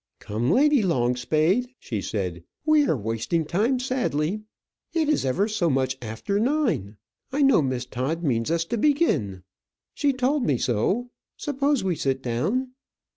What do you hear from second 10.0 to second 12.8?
told me so. Suppose we sit down?"